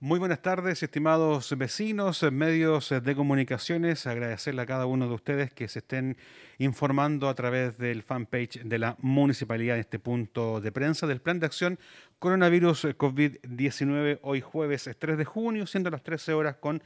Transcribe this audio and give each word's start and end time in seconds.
Muy 0.00 0.20
buenas 0.20 0.42
tardes, 0.42 0.80
estimados 0.84 1.58
vecinos, 1.58 2.22
medios 2.30 2.94
de 3.02 3.16
comunicaciones. 3.16 4.06
Agradecerle 4.06 4.62
a 4.62 4.66
cada 4.66 4.86
uno 4.86 5.08
de 5.08 5.14
ustedes 5.14 5.52
que 5.52 5.66
se 5.66 5.80
estén 5.80 6.16
informando 6.58 7.28
a 7.28 7.34
través 7.34 7.78
del 7.78 8.04
fanpage 8.04 8.62
de 8.62 8.78
la 8.78 8.94
municipalidad 9.00 9.74
en 9.74 9.80
este 9.80 9.98
punto 9.98 10.60
de 10.60 10.70
prensa 10.70 11.08
del 11.08 11.20
plan 11.20 11.40
de 11.40 11.46
acción 11.46 11.80
coronavirus 12.20 12.84
COVID-19 12.96 14.20
hoy 14.22 14.40
jueves 14.40 14.88
3 14.96 15.18
de 15.18 15.24
junio, 15.24 15.66
siendo 15.66 15.90
las 15.90 16.04
13 16.04 16.32
horas 16.32 16.54
con 16.58 16.80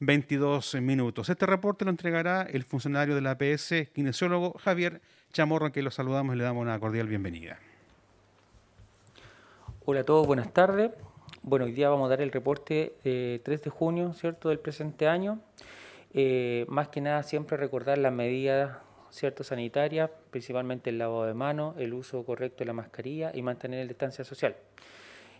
22 0.00 0.74
minutos. 0.82 1.30
Este 1.30 1.46
reporte 1.46 1.86
lo 1.86 1.90
entregará 1.90 2.42
el 2.42 2.64
funcionario 2.64 3.14
de 3.14 3.22
la 3.22 3.30
APS, 3.30 3.88
kinesiólogo 3.94 4.58
Javier 4.58 5.00
Chamorro, 5.32 5.64
a 5.64 5.70
quien 5.70 5.86
lo 5.86 5.90
saludamos 5.90 6.34
y 6.34 6.38
le 6.38 6.44
damos 6.44 6.60
una 6.60 6.78
cordial 6.78 7.08
bienvenida. 7.08 7.58
Hola 9.86 10.00
a 10.00 10.04
todos, 10.04 10.26
buenas 10.26 10.52
tardes. 10.52 10.90
Bueno, 11.42 11.64
hoy 11.64 11.72
día 11.72 11.88
vamos 11.88 12.06
a 12.06 12.10
dar 12.10 12.20
el 12.20 12.32
reporte 12.32 12.94
de 13.04 13.40
3 13.44 13.62
de 13.62 13.70
junio, 13.70 14.12
¿cierto?, 14.12 14.48
del 14.50 14.58
presente 14.58 15.08
año. 15.08 15.40
Eh, 16.12 16.64
más 16.68 16.88
que 16.88 17.00
nada 17.00 17.22
siempre 17.22 17.56
recordar 17.56 17.98
las 17.98 18.12
medidas 18.12 18.78
cierto 19.10 19.44
sanitarias, 19.44 20.10
principalmente 20.30 20.90
el 20.90 20.98
lavado 20.98 21.24
de 21.24 21.34
manos, 21.34 21.74
el 21.78 21.94
uso 21.94 22.24
correcto 22.24 22.58
de 22.58 22.66
la 22.66 22.72
mascarilla 22.72 23.30
y 23.34 23.42
mantener 23.42 23.84
la 23.84 23.88
distancia 23.88 24.24
social. 24.24 24.56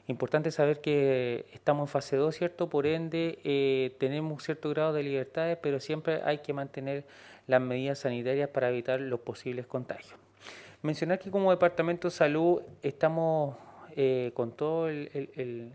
Importante 0.07 0.51
saber 0.51 0.81
que 0.81 1.45
estamos 1.53 1.89
en 1.89 1.93
fase 1.93 2.17
2, 2.17 2.35
¿cierto? 2.35 2.71
Por 2.71 2.87
ende, 2.87 3.39
eh, 3.45 3.95
tenemos 3.99 4.43
cierto 4.43 4.71
grado 4.71 4.95
de 4.95 5.03
libertades, 5.03 5.59
pero 5.61 5.81
siempre 5.81 6.23
hay 6.25 6.39
que 6.39 6.55
mantener 6.55 7.05
las 7.47 7.61
medidas 7.61 7.99
sanitarias 7.99 8.49
para 8.49 8.71
evitar 8.71 9.01
los 9.01 9.21
posibles 9.21 9.67
contagios. 9.67 10.19
Mencionar 10.81 11.19
que 11.19 11.31
como 11.31 11.51
Departamento 11.51 12.09
de 12.09 12.13
Salud 12.13 12.63
estamos 12.83 13.57
eh, 13.97 14.31
con 14.33 14.53
todo 14.53 14.89
el, 14.89 15.11
el, 15.13 15.73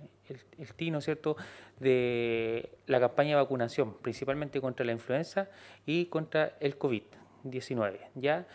tino, 0.76 1.02
¿cierto?, 1.02 1.36
de 1.80 2.70
la 2.88 3.00
campaña 3.00 3.32
de 3.32 3.36
vacunación, 3.36 3.96
principalmente 4.02 4.62
contra 4.62 4.86
la 4.86 4.92
influenza 4.92 5.50
y 5.86 6.06
contra 6.06 6.56
el 6.60 6.78
COVID-19. 6.78 8.00
¿ya? 8.16 8.48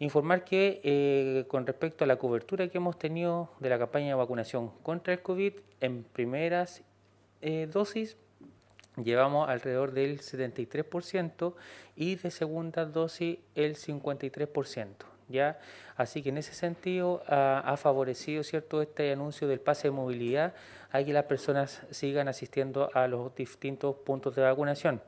Informar 0.00 0.44
que 0.44 0.80
eh, 0.84 1.44
con 1.48 1.66
respecto 1.66 2.04
a 2.04 2.06
la 2.06 2.16
cobertura 2.16 2.68
que 2.68 2.78
hemos 2.78 2.98
tenido 2.98 3.50
de 3.58 3.68
la 3.68 3.78
campaña 3.78 4.08
de 4.08 4.14
vacunación 4.14 4.70
contra 4.82 5.12
el 5.12 5.22
COVID, 5.22 5.54
en 5.80 6.04
primeras 6.04 6.82
eh, 7.40 7.68
dosis 7.72 8.16
llevamos 9.02 9.48
alrededor 9.48 9.92
del 9.92 10.20
73% 10.20 11.54
y 11.96 12.16
de 12.16 12.30
segunda 12.30 12.84
dosis 12.84 13.38
el 13.54 13.76
53%. 13.76 15.17
¿Ya? 15.28 15.58
Así 15.96 16.22
que 16.22 16.28
en 16.28 16.38
ese 16.38 16.54
sentido 16.54 17.22
ha, 17.26 17.76
favorecido 17.76 18.42
cierto 18.44 18.80
este 18.82 19.12
anuncio 19.12 19.48
del 19.48 19.60
pase 19.60 19.88
de 19.88 19.92
movilidad 19.92 20.54
a 20.90 21.02
que 21.02 21.12
las 21.12 21.24
personas 21.24 21.82
sigan 21.90 22.28
asistiendo 22.28 22.90
a 22.94 23.08
los 23.08 23.34
distintos 23.34 23.96
puntos 23.96 24.36
de 24.36 24.42
vacunación. 24.42 25.02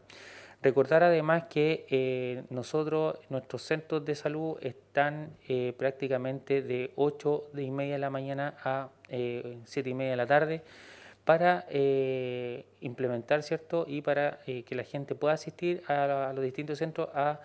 Recordar 0.63 1.03
además 1.03 1.45
que 1.45 1.87
eh, 1.89 2.43
nosotros, 2.51 3.19
nuestros 3.31 3.63
centros 3.63 4.05
de 4.05 4.15
salud 4.15 4.59
están 4.61 5.31
eh, 5.49 5.73
prácticamente 5.79 6.61
de 6.61 6.93
8 6.97 7.51
de 7.55 7.63
y 7.63 7.71
media 7.71 7.95
de 7.95 7.99
la 8.01 8.11
mañana 8.11 8.57
a 8.63 8.91
eh, 9.09 9.59
7 9.65 9.89
y 9.89 9.95
media 9.95 10.11
de 10.11 10.17
la 10.17 10.27
tarde 10.27 10.63
para 11.25 11.65
eh, 11.71 12.67
implementar, 12.81 13.43
¿cierto? 13.43 13.87
Y 13.89 14.03
para 14.03 14.41
que 14.45 14.75
la 14.75 14.83
gente 14.83 15.15
pueda 15.15 15.35
asistir 15.35 15.83
a, 15.87 16.31
a 16.31 16.33
los 16.33 16.45
distintos 16.45 16.79
centros 16.79 17.09
a 17.15 17.41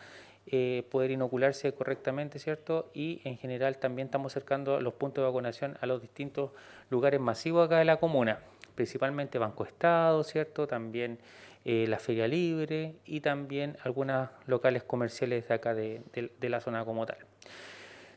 eh, 0.48 0.86
poder 0.92 1.12
inocularse 1.12 1.74
correctamente, 1.74 2.40
¿cierto? 2.40 2.92
Y 2.94 3.22
en 3.24 3.38
general 3.38 3.78
también 3.78 4.08
estamos 4.08 4.34
acercando 4.34 4.80
los 4.80 4.94
puntos 4.94 5.24
de 5.24 5.28
vacunación 5.28 5.78
a 5.82 5.86
los 5.88 6.02
distintos 6.02 6.52
lugares 6.90 7.20
masivos 7.20 7.66
acá 7.66 7.80
de 7.80 7.86
la 7.86 7.98
comuna, 7.98 8.40
principalmente 8.76 9.40
Banco 9.40 9.66
Estado, 9.66 10.24
¿cierto? 10.24 10.68
También 10.68 11.20
eh, 11.64 11.86
la 11.88 11.98
Feria 11.98 12.28
Libre 12.28 12.96
y 13.06 13.22
también 13.22 13.76
algunas 13.84 14.30
locales 14.46 14.84
comerciales 14.84 15.48
de 15.48 15.54
acá 15.54 15.74
de 15.74 16.04
la 16.42 16.60
zona 16.60 16.86
como 16.86 17.06
tal. 17.06 17.18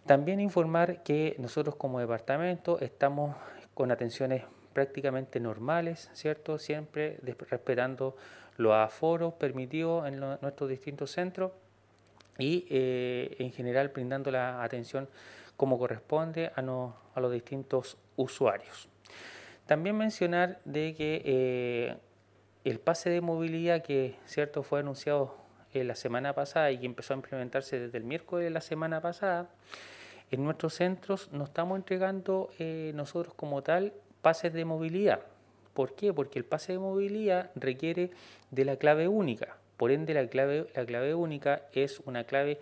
También 0.05 0.41
informar 0.41 1.03
que 1.03 1.35
nosotros 1.39 1.77
como 1.77 2.01
departamento 2.01 2.79
estamos 2.81 3.37
con 3.75 3.91
atenciones 3.91 4.43
prácticamente 4.73 5.41
normales, 5.41 6.11
¿cierto? 6.15 6.59
Siempre 6.59 7.19
respetando 7.23 8.17
los 8.57 8.75
aforos 8.75 9.35
permitidos 9.35 10.07
en 10.07 10.19
nuestros 10.19 10.71
distintos 10.71 11.11
centros 11.11 11.53
y 12.39 12.65
eh, 12.71 13.37
en 13.41 13.53
general 13.53 13.89
brindando 13.89 14.31
la 14.31 14.63
atención 14.63 15.09
como 15.57 15.77
corresponde 15.79 16.53
a, 16.55 16.63
los 16.63 17.33
distintos 17.33 17.99
usuarios. 18.17 18.89
También 19.67 19.97
mencionar 19.97 20.61
de 20.65 20.95
que 20.95 21.23
eh, 21.25 21.97
el 22.65 22.79
pase 22.79 23.11
de 23.11 23.21
movilidad 23.21 23.83
que 23.83 24.17
cierto 24.25 24.63
fue 24.63 24.81
anunciado 24.81 25.35
eh, 25.75 25.83
la 25.83 25.97
semana 25.97 26.33
pasada 26.33 26.71
y 26.71 26.79
que 26.79 26.87
empezó 26.87 27.13
a 27.13 27.17
implementarse 27.17 27.81
desde 27.81 27.99
el 27.99 28.05
miércoles 28.05 28.45
de 28.45 28.51
la 28.51 28.61
semana 28.61 29.01
pasada, 29.01 29.51
en 30.31 30.45
nuestros 30.45 30.75
centros 30.75 31.33
nos 31.33 31.49
estamos 31.49 31.77
entregando 31.77 32.51
nosotros 32.95 33.35
como 33.35 33.63
tal 33.63 33.95
pases 34.21 34.53
de 34.53 34.65
movilidad. 34.65 35.21
¿Por 35.73 35.95
qué? 35.95 36.13
Porque 36.13 36.39
el 36.39 36.45
pase 36.45 36.73
de 36.73 36.79
movilidad 36.79 37.51
requiere 37.55 38.11
de 38.51 38.65
la 38.65 38.77
clave 38.77 39.09
única. 39.09 39.57
Por 39.79 39.91
ende, 39.93 40.13
la 40.13 40.27
clave, 40.27 40.67
la 40.75 40.85
clave 40.85 41.15
única 41.15 41.63
es 41.73 42.01
una 42.05 42.25
clave 42.25 42.59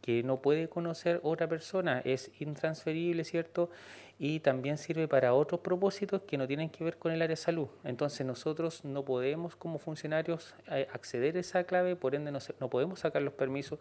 que 0.00 0.22
no 0.22 0.40
puede 0.40 0.68
conocer 0.68 1.20
otra 1.22 1.46
persona, 1.48 2.00
es 2.04 2.30
intransferible, 2.40 3.24
¿cierto? 3.24 3.70
Y 4.18 4.40
también 4.40 4.78
sirve 4.78 5.08
para 5.08 5.34
otros 5.34 5.60
propósitos 5.60 6.22
que 6.22 6.38
no 6.38 6.46
tienen 6.46 6.70
que 6.70 6.84
ver 6.84 6.96
con 6.96 7.12
el 7.12 7.20
área 7.20 7.34
de 7.34 7.36
salud. 7.36 7.68
Entonces 7.84 8.26
nosotros 8.26 8.84
no 8.84 9.04
podemos 9.04 9.56
como 9.56 9.78
funcionarios 9.78 10.54
acceder 10.92 11.36
a 11.36 11.40
esa 11.40 11.64
clave, 11.64 11.96
por 11.96 12.14
ende 12.14 12.30
no, 12.30 12.70
podemos 12.70 13.00
sacar 13.00 13.22
los 13.22 13.34
permisos. 13.34 13.78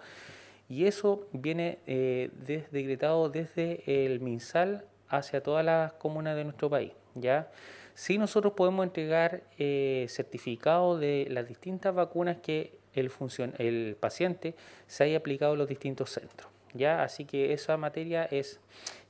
Y 0.68 0.86
eso 0.86 1.28
viene 1.32 1.80
eh, 1.88 2.30
decretado 2.72 3.30
desde 3.30 4.06
el 4.06 4.20
MinSal 4.20 4.86
hacia 5.10 5.42
todas 5.42 5.66
las 5.66 5.94
comunas 5.94 6.36
de 6.36 6.44
nuestro 6.44 6.70
país. 6.70 6.94
¿ya? 7.16 7.50
Sí 7.94 8.18
nosotros 8.18 8.54
podemos 8.54 8.86
entregar 8.86 9.44
eh, 9.58 10.06
certificados 10.10 11.00
de 11.02 11.28
las 11.30 11.48
distintas 11.48 11.94
vacunas 11.94 12.38
que 12.38 12.79
el, 12.94 13.12
el 13.58 13.98
paciente 14.00 14.56
se 14.88 15.04
haya 15.04 15.18
aplicado 15.18 15.54
en 15.54 15.60
los 15.60 15.68
distintos 15.68 16.12
centros. 16.12 16.50
¿ya? 16.74 17.04
Así 17.04 17.26
que 17.26 17.54
esa 17.54 17.78
materia 17.78 18.26
es 18.26 18.60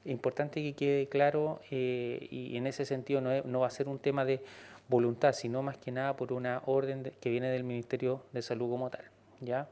importante 0.06 0.62
que 0.62 0.74
quede 0.74 1.08
claro 1.08 1.62
eh, 1.72 2.28
y 2.32 2.56
en 2.58 2.68
ese 2.68 2.86
sentido 2.86 3.22
no, 3.22 3.60
va 3.60 3.68
a 3.68 3.72
ser 3.72 3.88
un 3.88 4.00
tema 4.00 4.26
de 4.26 4.42
voluntad, 4.88 5.34
sino 5.34 5.62
más 5.62 5.78
que 5.78 5.92
nada 5.92 6.16
por 6.16 6.34
una 6.34 6.62
orden 6.66 7.12
que 7.20 7.30
viene 7.30 7.50
del 7.50 7.64
Ministerio 7.64 8.24
de 8.32 8.42
Salud 8.42 8.70
como 8.70 8.90
tal. 8.90 9.06
¿ya? 9.40 9.68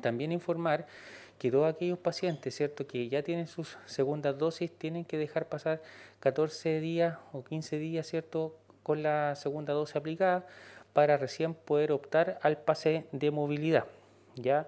También 0.00 0.32
informar 0.32 0.86
que 1.38 1.50
todos 1.50 1.72
aquellos 1.72 1.98
pacientes 1.98 2.54
¿cierto? 2.54 2.86
que 2.86 3.08
ya 3.08 3.22
tienen 3.22 3.46
sus 3.46 3.78
segundas 3.86 4.38
dosis 4.38 4.70
tienen 4.72 5.04
que 5.04 5.18
dejar 5.18 5.48
pasar 5.48 5.82
14 6.20 6.80
días 6.80 7.16
o 7.32 7.44
15 7.44 7.78
días 7.78 8.06
¿cierto? 8.06 8.56
con 8.82 9.02
la 9.02 9.34
segunda 9.36 9.72
dosis 9.72 9.96
aplicada 9.96 10.46
para 10.98 11.16
recién 11.16 11.54
poder 11.54 11.92
optar 11.92 12.40
al 12.42 12.58
pase 12.58 13.04
de 13.12 13.30
movilidad. 13.30 13.84
¿ya? 14.34 14.66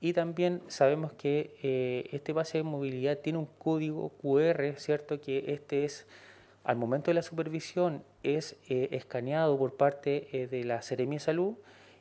Y 0.00 0.12
también 0.12 0.60
sabemos 0.66 1.12
que 1.12 1.54
eh, 1.62 2.08
este 2.10 2.34
pase 2.34 2.58
de 2.58 2.64
movilidad 2.64 3.18
tiene 3.18 3.38
un 3.38 3.46
código 3.46 4.08
QR, 4.20 4.74
¿cierto? 4.76 5.20
Que 5.20 5.52
este 5.52 5.84
es, 5.84 6.08
al 6.64 6.74
momento 6.74 7.12
de 7.12 7.14
la 7.14 7.22
supervisión, 7.22 8.02
es 8.24 8.56
eh, 8.68 8.88
escaneado 8.90 9.56
por 9.56 9.76
parte 9.76 10.26
eh, 10.32 10.48
de 10.48 10.64
la 10.64 10.82
Seremia 10.82 11.20
Salud 11.20 11.54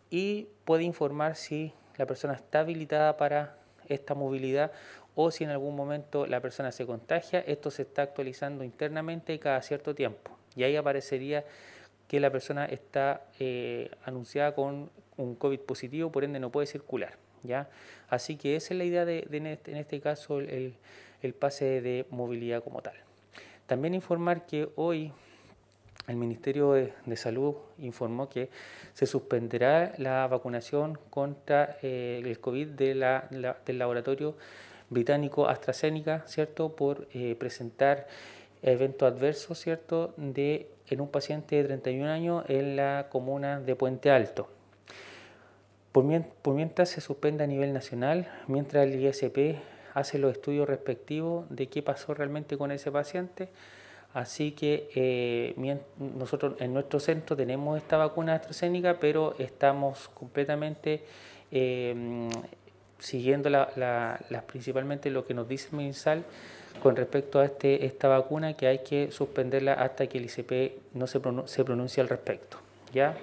y 0.09 0.47
puede 0.65 0.81
informar 0.81 1.35
si 1.35 1.71
la 1.97 2.07
persona 2.07 2.33
está 2.33 2.61
habilitada 2.61 3.15
para 3.15 3.59
esta 3.89 4.15
movilidad 4.15 4.71
o 5.13 5.29
si 5.29 5.43
en 5.43 5.51
algún 5.51 5.75
momento 5.75 6.25
la 6.25 6.41
persona 6.41 6.71
se 6.71 6.87
contagia. 6.87 7.41
Esto 7.41 7.69
se 7.69 7.83
está 7.83 8.01
actualizando 8.01 8.63
internamente 8.63 9.37
cada 9.37 9.61
cierto 9.61 9.93
tiempo. 9.93 10.31
Y 10.55 10.63
ahí 10.63 10.75
aparecería 10.75 11.45
que 12.07 12.19
la 12.19 12.31
persona 12.31 12.65
está 12.65 13.25
eh, 13.39 13.91
anunciada 14.05 14.55
con 14.55 14.89
un 15.17 15.35
COVID 15.35 15.59
positivo, 15.61 16.11
por 16.11 16.23
ende 16.23 16.39
no 16.39 16.51
puede 16.51 16.67
circular. 16.67 17.17
¿ya? 17.43 17.69
Así 18.09 18.37
que 18.37 18.55
esa 18.55 18.73
es 18.73 18.77
la 18.77 18.83
idea 18.83 19.05
de, 19.05 19.27
este, 19.29 19.71
en, 19.71 19.77
este, 19.77 19.99
caso 19.99 20.39
el, 20.39 20.75
pase 21.39 21.81
de 21.81 22.05
movilidad 22.09 22.63
como 22.63 22.81
tal. 22.81 22.95
También 23.65 23.93
informar 23.93 24.45
que 24.45 24.69
hoy 24.75 25.11
el 26.07 26.15
Ministerio 26.15 26.71
de, 26.71 26.93
Salud 27.17 27.55
informó 27.79 28.29
que 28.29 28.49
se 28.93 29.05
suspenderá 29.05 29.93
la 29.97 30.25
vacunación 30.27 30.97
contra 31.09 31.77
eh, 31.81 32.21
el 32.23 32.39
COVID 32.39 32.67
de 32.67 32.93
del 33.65 33.79
laboratorio 33.79 34.37
británico 34.89 35.49
AstraZeneca, 35.49 36.23
¿cierto? 36.27 36.75
Por 36.75 37.09
eh, 37.13 37.35
presentar 37.37 38.07
eventos 38.61 39.11
adversos, 39.11 39.59
¿cierto? 39.59 40.13
De 40.15 40.69
en 40.89 41.01
un 41.01 41.09
paciente 41.09 41.55
de 41.55 41.63
31 41.63 42.09
años 42.09 42.43
en 42.47 42.75
la 42.75 43.07
comuna 43.09 43.59
de 43.59 43.75
Puente 43.75 44.11
Alto. 44.11 44.49
Por, 45.91 46.03
mientras 46.53 46.89
se 46.89 47.01
suspende 47.01 47.43
a 47.43 47.47
nivel 47.47 47.73
nacional, 47.73 48.27
mientras 48.47 48.85
el 48.85 49.03
ISP 49.03 49.57
hace 49.93 50.19
los 50.19 50.31
estudios 50.31 50.67
respectivos 50.67 51.45
de 51.49 51.67
qué 51.67 51.81
pasó 51.81 52.13
realmente 52.13 52.57
con 52.57 52.71
ese 52.71 52.91
paciente, 52.91 53.49
Así 54.13 54.53
que 54.53 54.89
eh, 54.95 55.79
nosotros 55.99 56.55
en 56.59 56.73
nuestro 56.73 56.99
centro 56.99 57.35
tenemos 57.35 57.77
esta 57.77 57.97
vacuna 57.97 58.33
AstraZeneca, 58.33 58.99
pero 58.99 59.35
estamos 59.37 60.09
completamente 60.09 61.03
eh, 61.51 62.27
siguiendo 62.99 63.49
la, 63.49 64.43
principalmente 64.47 65.09
lo 65.11 65.25
que 65.25 65.33
nos 65.33 65.47
dice 65.47 65.69
el 65.71 65.77
MinSal 65.77 66.23
con 66.81 66.95
respecto 66.95 67.39
a 67.39 67.45
este, 67.45 67.85
esta 67.85 68.07
vacuna, 68.07 68.55
que 68.55 68.67
hay 68.67 68.79
que 68.79 69.11
suspenderla 69.11 69.73
hasta 69.73 70.07
que 70.07 70.17
el 70.17 70.25
ICP 70.25 70.93
no 70.93 71.07
se, 71.07 71.19
pronuncie 71.19 72.01
al 72.01 72.09
respecto. 72.09 72.57
¿ya? 72.93 73.15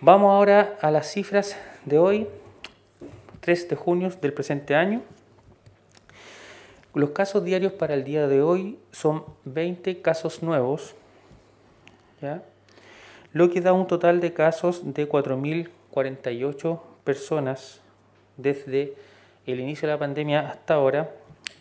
Vamos 0.00 0.30
ahora 0.30 0.76
a 0.80 0.90
las 0.90 1.10
cifras 1.10 1.56
de 1.84 1.98
hoy, 1.98 2.26
3 3.40 3.68
de 3.68 3.76
junio 3.76 4.10
del 4.20 4.32
presente 4.32 4.74
año. 4.74 5.02
Los 6.94 7.10
casos 7.10 7.44
diarios 7.44 7.72
para 7.72 7.94
el 7.94 8.04
día 8.04 8.26
de 8.26 8.42
hoy 8.42 8.78
son 8.90 9.24
20 9.44 10.00
casos 10.00 10.42
nuevos, 10.42 10.94
lo 13.32 13.50
que 13.50 13.60
da 13.60 13.72
un 13.72 13.86
total 13.86 14.20
de 14.20 14.32
casos 14.32 14.94
de 14.94 15.08
4.048 15.08 16.80
personas 17.04 17.80
desde 18.36 18.94
el 19.46 19.60
inicio 19.60 19.86
de 19.86 19.94
la 19.94 19.98
pandemia 19.98 20.40
hasta 20.50 20.74
ahora, 20.74 21.10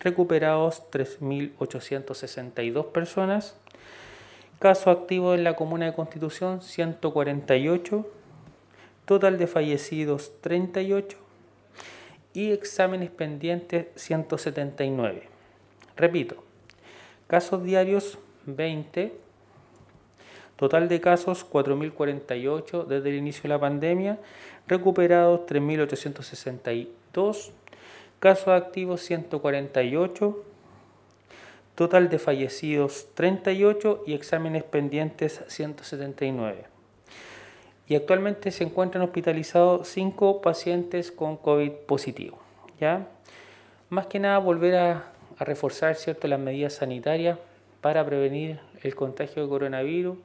recuperados 0.05 0.83
3.862 0.91 2.91
personas, 2.91 3.57
caso 4.59 4.91
activo 4.91 5.33
en 5.33 5.43
la 5.43 5.55
comuna 5.55 5.87
de 5.87 5.93
Constitución 5.93 6.61
148, 6.61 8.07
total 9.05 9.39
de 9.39 9.47
fallecidos 9.47 10.39
38 10.41 11.17
y 12.33 12.51
exámenes 12.51 13.09
pendientes 13.09 13.87
179. 13.95 15.27
Repito, 15.97 16.43
casos 17.25 17.63
diarios 17.63 18.19
20, 18.45 19.11
total 20.55 20.87
de 20.87 21.01
casos 21.01 21.49
4.048 21.49 22.85
desde 22.85 23.09
el 23.09 23.15
inicio 23.15 23.41
de 23.43 23.49
la 23.49 23.59
pandemia, 23.59 24.19
recuperados 24.67 25.47
3.862, 25.47 27.49
casos 28.19 28.49
activos 28.49 29.01
148, 29.01 30.43
total 31.75 32.09
de 32.09 32.19
fallecidos 32.19 33.07
38 33.15 34.03
y 34.07 34.13
exámenes 34.13 34.63
pendientes 34.63 35.41
179 35.47 36.75
y 37.87 37.95
actualmente 37.95 38.51
se 38.51 38.63
encuentran 38.63 39.03
hospitalizados 39.03 39.87
cinco 39.87 40.41
pacientes 40.41 41.11
con 41.11 41.37
COVID 41.37 41.71
positivo. 41.85 42.39
¿ya? 42.79 43.07
Más 43.89 44.07
que 44.07 44.19
nada 44.19 44.37
volver 44.39 44.75
a, 44.75 45.11
reforzar 45.37 45.95
¿cierto? 45.95 46.29
las 46.29 46.39
medidas 46.39 46.75
sanitarias 46.75 47.37
para 47.81 48.05
prevenir 48.05 48.59
el 48.81 48.95
contagio 48.95 49.43
de 49.43 49.49
coronavirus, 49.49 50.17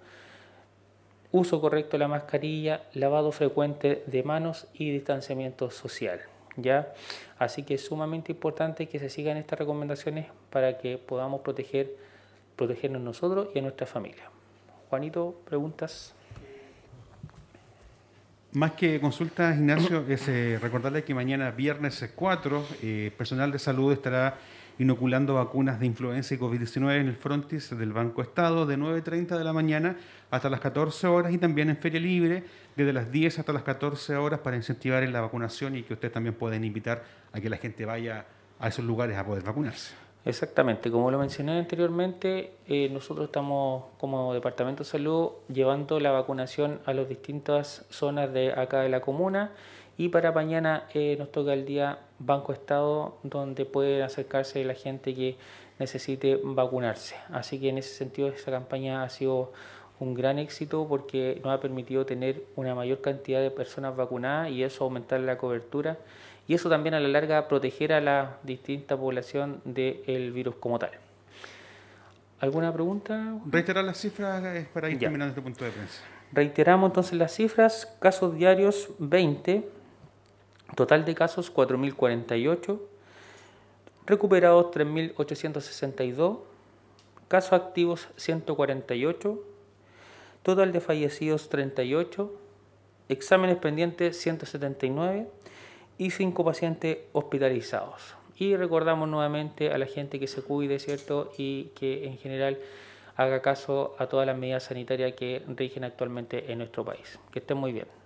uso 1.33 1.61
correcto 1.61 1.93
de 1.93 1.99
la 1.99 2.09
mascarilla, 2.09 2.85
lavado 2.95 3.33
frecuente 3.33 4.05
de 4.07 4.23
manos 4.23 4.69
y 4.73 4.91
distanciamiento 4.91 5.71
social. 5.71 6.21
¿Ya? 6.57 6.93
Así 7.39 7.63
que 7.63 7.75
es 7.75 7.85
sumamente 7.85 8.33
importante 8.33 8.89
que 8.89 8.99
se 8.99 9.09
sigan 9.09 9.37
estas 9.37 9.59
recomendaciones 9.59 10.27
para 10.51 10.79
que 10.79 10.99
podamos 10.99 11.41
proteger, 11.41 11.97
protegernos 12.57 13.03
nosotros 13.03 13.49
y 13.55 13.59
a 13.59 13.63
nuestra 13.63 13.87
familia. 13.87 14.25
Juanito, 14.89 15.41
preguntas. 15.45 16.15
Más 18.53 18.73
que 18.73 19.01
consultas, 19.01 19.57
Ignacio, 19.57 20.05
es 20.09 20.27
eh, 20.29 20.59
recordarle 20.61 21.05
que 21.05 21.15
mañana, 21.15 21.51
viernes 21.53 22.11
4, 22.15 22.67
eh, 22.83 23.13
personal 23.17 23.53
de 23.53 23.59
salud 23.59 23.93
estará 23.93 24.39
inoculando 24.81 25.35
vacunas 25.35 25.79
de 25.79 25.87
influenza 25.87 26.35
y 26.35 26.39
COVID-19 26.39 27.01
en 27.01 27.09
el 27.09 27.17
frontis 27.17 27.71
del 27.79 27.93
Banco 27.93 28.23
Estado 28.23 28.65
de 28.65 28.79
9.30 28.79 29.37
de 29.37 29.45
la 29.45 29.53
mañana 29.53 29.97
hasta 30.31 30.49
las 30.49 30.61
14 30.61 31.07
horas 31.07 31.33
y 31.35 31.39
también 31.39 31.69
en 31.69 31.77
Feria 31.77 32.01
Libre 32.01 32.45
desde 32.81 32.93
las 32.93 33.13
10 33.13 33.39
hasta 33.39 33.53
las 33.53 33.63
14 33.63 34.17
horas 34.17 34.41
para 34.41 34.57
incentivar 34.57 35.03
en 35.03 35.13
la 35.13 35.21
vacunación 35.21 35.77
y 35.77 35.83
que 35.83 35.95
ustedes 35.95 36.13
también 36.13 36.35
pueden 36.35 36.65
invitar 36.65 37.03
a 37.33 37.41
que 37.41 37.49
la 37.49 37.57
gente 37.57 37.85
vaya 37.85 38.27
a 38.59 38.69
esos 38.69 38.85
lugares 38.85 39.17
a 39.17 39.25
poder 39.25 39.43
vacunarse. 39.43 39.95
Exactamente, 40.25 40.91
como 40.91 41.11
lo 41.11 41.19
mencioné 41.19 41.59
anteriormente, 41.59 42.53
eh, 42.67 42.91
nosotros 42.93 43.27
estamos 43.27 43.85
como 43.99 44.35
Departamento 44.35 44.85
de 44.85 44.91
Salud 44.91 45.31
llevando 45.49 45.99
la 45.99 46.11
vacunación 46.11 46.81
a 46.85 46.93
las 46.93 47.09
distintas 47.09 47.87
zonas 47.89 48.31
de 48.33 48.53
acá 48.53 48.81
de 48.83 48.91
la 48.91 49.01
comuna 49.01 49.53
y 49.97 50.09
para 50.09 50.33
mañana 50.33 50.85
eh, 50.93 51.17
nos 51.19 51.33
toca 51.33 51.55
el 51.55 51.65
día 51.65 52.01
Banco 52.19 52.53
Estado 52.53 53.19
donde 53.23 53.65
puede 53.65 54.03
acercarse 54.03 54.63
la 54.65 54.75
gente 54.75 55.15
que 55.15 55.39
necesite 55.79 56.39
vacunarse. 56.43 57.17
Así 57.33 57.59
que 57.59 57.71
en 57.71 57.79
ese 57.79 57.95
sentido 57.95 58.29
esa 58.29 58.51
campaña 58.51 59.03
ha 59.03 59.09
sido 59.09 59.53
un 60.01 60.15
gran 60.15 60.39
éxito 60.39 60.87
porque 60.89 61.41
nos 61.45 61.53
ha 61.53 61.61
permitido 61.61 62.05
tener 62.07 62.43
una 62.57 62.75
mayor 62.75 63.01
cantidad 63.01 63.41
de 63.41 63.51
personas 63.51 63.95
vacunadas 63.95 64.51
y 64.51 64.65
eso 64.65 64.85
aumentar 64.85 65.21
la 65.21 65.39
cobertura 65.39 65.99
y 66.49 66.55
eso 66.55 66.69
también 66.69 66.95
a 66.95 67.01
la 67.01 67.09
larga 67.09 67.47
proteger 67.47 67.93
a 67.93 68.01
la 68.01 68.39
distinta 68.43 68.97
población 68.97 69.61
del 69.65 70.33
virus 70.33 70.57
como 70.57 70.79
tal. 70.79 70.91
¿Alguna 72.41 72.73
pregunta? 72.73 73.39
Reiterar 73.47 73.85
las 73.85 73.99
cifras 73.99 74.43
eh, 74.45 74.67
para 74.73 74.89
ir 74.89 74.99
terminando 74.99 75.33
este 75.33 75.43
punto 75.43 75.65
de 75.65 75.71
prensa. 75.71 76.01
Reiteramos 76.33 76.89
entonces 76.89 77.13
las 77.19 77.35
cifras, 77.35 77.87
casos 78.01 78.35
diarios 78.35 78.89
20, 78.99 79.69
total 80.75 81.05
de 81.05 81.15
casos 81.15 81.53
4.048, 81.53 82.81
recuperados 84.07 84.67
3.862, 84.73 86.39
casos 87.29 87.53
activos 87.53 88.09
148, 88.17 89.50
total 90.43 90.73
de 90.73 90.81
fallecidos 90.81 91.49
38, 91.49 92.33
exámenes 93.09 93.57
pendientes 93.59 94.21
179, 94.21 95.29
y 96.01 96.11
cinco 96.13 96.47
pacientes 96.47 96.97
hospitalizados. 97.13 98.15
Y 98.35 98.57
recordamos 98.57 99.07
nuevamente 99.07 99.71
a 99.71 99.77
la 99.77 99.85
gente 99.85 100.19
que 100.19 100.27
se 100.27 100.41
cuide, 100.41 100.79
¿cierto? 100.79 101.31
Y 101.37 101.65
que 101.75 102.07
en 102.07 102.17
general 102.17 102.59
haga 103.17 103.43
caso 103.43 103.95
a 103.99 104.07
todas 104.07 104.27
las 104.27 104.39
medidas 104.39 104.63
sanitarias 104.63 105.13
que 105.13 105.43
rigen 105.47 105.85
actualmente 105.85 106.51
en 106.51 106.57
nuestro 106.57 106.87
país. 106.87 107.19
Que 107.31 107.41
estén 107.41 107.59
muy 107.59 107.73
bien. 107.73 108.00